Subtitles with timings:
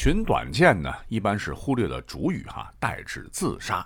[0.00, 3.84] 寻短见呢，一般是忽略了主语哈，代指自杀。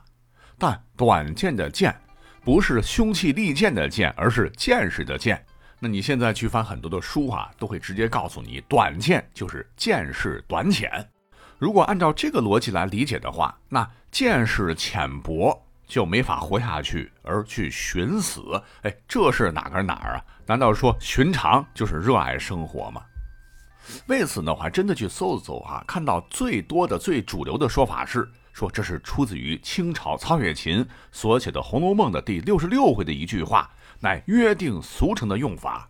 [0.58, 1.99] 但短见的见，
[2.45, 5.43] 不是凶器利剑的剑，而是见识的见。
[5.79, 11.03] 那你现在去翻很多的书啊，都会直接告诉你，短见就是见识短浅。
[11.59, 18.42] 如果按照这个逻辑来理解的话，那见识浅薄就没法活下去，而去寻死，
[18.82, 20.24] 哎，这是哪个哪儿啊？
[20.44, 23.02] 难道说寻常就是热爱生活吗？
[24.07, 33.70] 为此呢，我还真的去搜了搜啊，看到最多的、最主流的说法是说这是出自于清朝曹雪芹所写的《红楼梦》的第六十六回的一句话。
[34.05, 35.89] 乃约定俗成的用法，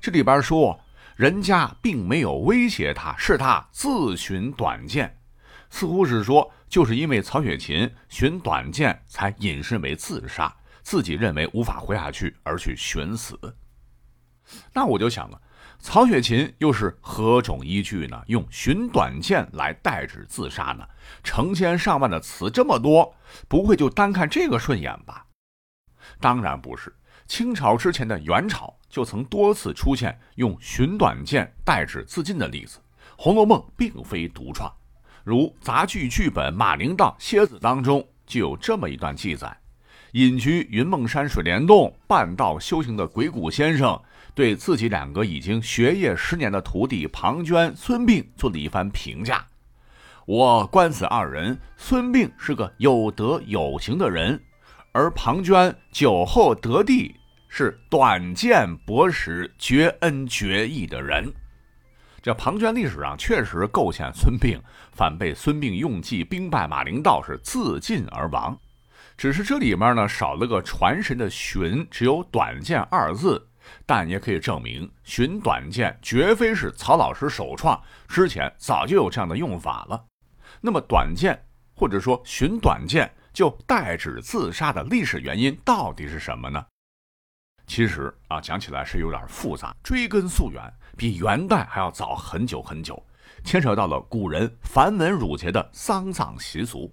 [0.00, 0.80] 这里边说
[1.14, 5.16] 人家并没有威胁他，是他自寻短见，
[5.70, 10.52] 似乎是说就是因为曹雪芹寻短见，才引申为自杀，
[10.82, 13.38] 自己认为无法活下去而去寻死。
[14.72, 15.40] 那我就想了，
[15.82, 18.22] 曹雪芹又是何种依据呢？
[18.28, 20.86] 用寻短见来代指自杀呢？
[21.24, 23.12] 成千上万的词这么多，
[23.48, 25.26] 不会就单看这个顺眼吧？
[26.20, 26.94] 当然不是。
[27.26, 32.78] 清朝之前的元朝就曾多次出现用寻短见代指自尽的例子，
[33.16, 34.72] 《红楼梦》并非独创。
[35.24, 39.56] 如杂剧剧本《马陵道蝎子》当中就有这么一段记载：
[40.12, 44.00] 隐居云梦山水帘洞半道修行的鬼谷先生，
[44.34, 49.46] 对自己两个已经学业十年的徒弟庞涓、孙膑做了一番评价
[50.26, 54.42] ：“我观此二人，孙膑是个有德有行的人，
[54.92, 57.14] 而庞涓酒后得地。”
[57.54, 61.30] 是短见博识、绝恩绝义的人。
[62.22, 64.58] 这庞涓历史上确实构陷孙膑，
[64.90, 68.58] 反被孙膑用计兵败马陵道，是自尽而亡。
[69.18, 73.46] 只是这里面呢少了个传神的“寻”，只有“短见”二字。
[73.86, 80.04] 但也可以证明，“寻短见”绝非是曹老师首创，之前早就有这样的用法了。
[80.60, 81.40] 那么，“短见”
[81.74, 86.64] 或者说“寻短见”就代指自杀的历史原因到底是什么呢？
[87.66, 90.60] 其实啊，讲起来是有点复杂，追根溯源，
[90.96, 93.02] 比元代还要早很久很久，
[93.44, 96.92] 牵扯到了古人繁文缛节的丧葬习俗。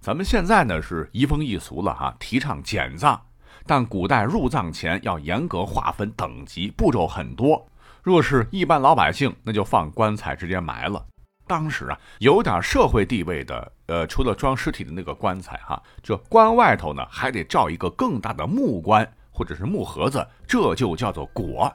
[0.00, 3.25] 咱们现在呢是移风易俗了哈，提倡简葬，
[3.66, 7.66] 但古代入葬前要严格划分等级，步骤很多。
[8.02, 11.04] 若是一般老百姓，那就放棺材直接埋了。
[11.46, 19.06] 当时啊，有点社会地位的，呃，除了装尸体的那个棺材哈，这棺外头呢还得罩一个更大的木棺。
[19.38, 21.70] 或者是木盒子，这就叫做椁。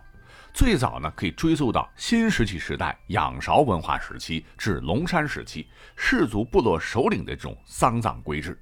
[0.51, 8.59] 最早呢，可以追溯到新石器时代仰韶文化时期至龙山时期氏族部落首领的这种丧葬规制。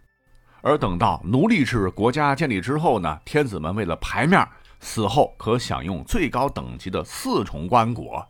[0.62, 4.48] 而等到奴隶制国家建立之后呢，天子们为了牌面，
[4.80, 8.26] 死后可享用最高等级的四重棺椁。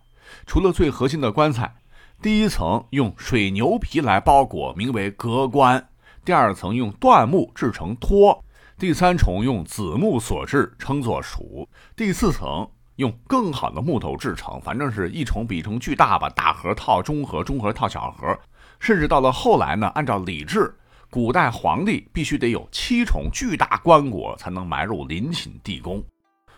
[0.46, 1.74] 除了最核心的棺材，
[2.22, 5.80] 第一层用水牛皮来包裹，名为革棺；
[6.24, 8.44] 第二层用椴木制成托。
[8.78, 16.30] 第三重用子木所制，称作鼠；第四层用更好的木头制成，反正是一重比一重巨大吧。
[16.30, 18.40] 大盒套中盒，中盒套小盒，
[18.80, 20.74] 甚至到了后来呢，按照礼制，
[21.12, 26.04] 古代皇帝必须得有七重巨大棺椁才能埋入陵寝地宫。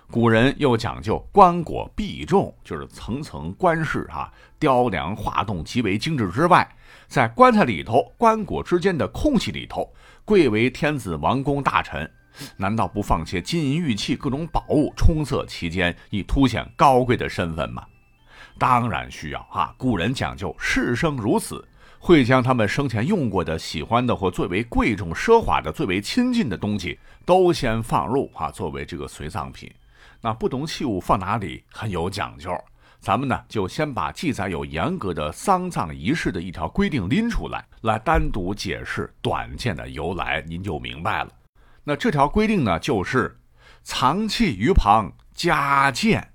[0.09, 4.29] 古人又讲究棺椁必重，就是层层棺饰啊，
[4.59, 6.69] 雕梁画栋极为精致之外，
[7.07, 9.89] 在棺材里头、棺椁之间的空隙里头。
[10.25, 12.09] 贵为天子、王公、大臣，
[12.57, 17.85] 难道不放些金银玉器、各种宝物充塞其间，以凸显高贵的身份吗？
[18.59, 19.73] 当然需要哈。
[19.77, 21.65] 古人讲究士生如此，
[21.99, 29.71] 会将他们生前用过的、喜欢的或最为贵重、奢华的、最为亲近的东西，都先放入啊，作为这个随葬品。
[30.21, 32.51] 那不同器物放哪里很有讲究。
[32.99, 41.31] 咱们呢，就先把记载有严格的丧葬仪式的一条规定拎出来，来单独解释短见的由来，您就明白了。
[41.83, 43.39] 那这条规定呢，就是
[43.81, 46.31] 藏器于旁加见，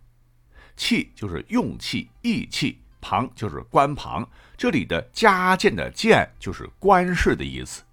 [0.76, 4.28] 器就是用器、义器，旁就是棺旁。
[4.56, 7.84] 这里的加建的建就是官饰的意思，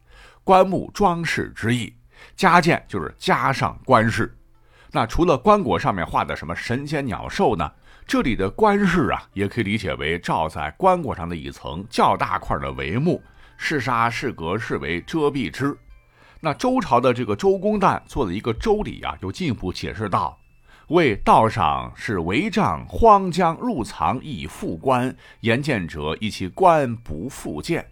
[0.44, 1.94] 棺木装饰之意。
[2.36, 4.36] 加建就是加上官饰。
[4.92, 7.72] 那除了棺椁上面画的什么神仙鸟兽呢？
[8.08, 13.22] 这里的官饰啊，也可以理解为罩在棺椁上的一层较大块的帷幕，
[13.56, 15.78] 是纱是格是为遮蔽之。
[16.40, 20.38] 那周朝的这个周公旦做了一个周礼啊，又进一步解释道：
[20.88, 27.86] 为道上是帷帐荒江入藏以复棺，言见者以其棺不复见。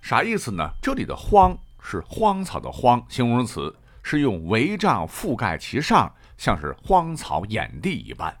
[0.00, 0.70] 啥意思呢？
[0.80, 8.34] 这里的荒是荒草的荒，形容词是用帷帐覆盖其上，像是荒草掩地一般。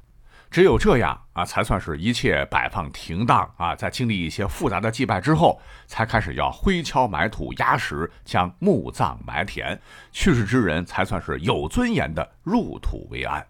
[0.50, 3.74] 只有这样啊，才算是一切摆放停当啊。
[3.74, 9.78] 在经历一些复杂的祭拜之后，才开始要挥锹埋土压实，将墓葬埋田，
[10.12, 13.44] 去世之人才算是有尊严的入土为安。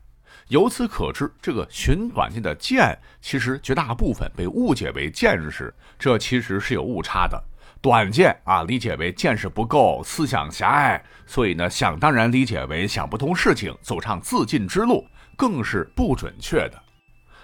[0.49, 7.43] 由此可知，这个寻短见的见，其实绝大部分被误解为见识，这其实是有误差的。
[7.83, 15.07] 短见啊，理解为见识不够，思想狭隘，所以呢，想当然理解为想不通事情，走上自尽之路，
[15.37, 16.83] 更是不准确的。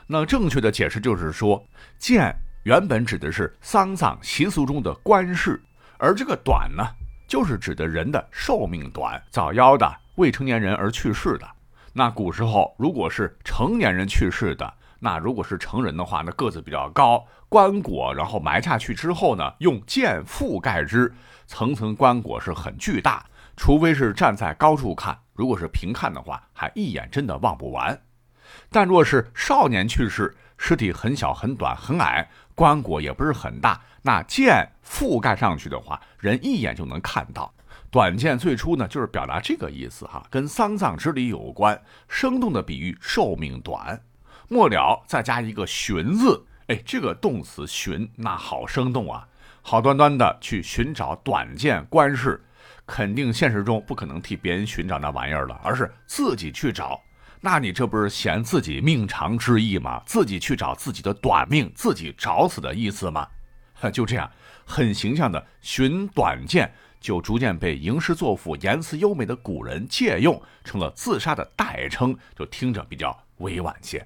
[0.07, 1.63] 那正确的解释就是说，
[1.99, 5.63] 见原本指的是丧葬习俗中的官事，
[5.99, 6.83] 而这个短呢，
[7.29, 11.47] 就是指的人的寿命短、早夭的未成年人而去世的。
[11.97, 21.15] 那古时候如果是成年人去世的，那如果是成人的话，那个子比较高，棺椁然后埋下去之后呢，用剑覆盖之，
[21.47, 23.25] 层层棺椁是很巨大，
[23.57, 27.97] 除非是站在高处看，如果是平看的话，还一眼真的望不完。
[28.71, 37.55] 但若是少年去世，尸体很小、很短、很矮，棺椁也不是很大，那剑覆盖上去的话，人一眼就能看到。
[37.91, 44.01] 短剑最初呢，就是表达这个意思哈，跟丧葬之礼有关，生动的比喻寿命短。
[44.49, 49.27] 末了再加一个寻字，哎，这个动词寻，那好生动啊，
[49.63, 52.43] 好端端的去寻找短剑官事，
[52.87, 57.01] 肯定现实中不可能替别人寻找那玩意儿了，而是自己去找。
[57.41, 60.03] 那你这不是嫌自己命长之意吗？
[60.07, 63.29] 自己去找自己的短命，自己找死的意思吗？
[63.93, 64.31] 就这样，
[64.65, 66.73] 很形象的寻短见，
[67.05, 74.03] 就逐渐被吟诗作赋、言辞优美的古人借用，成了自杀的代称，就听着比较委婉些。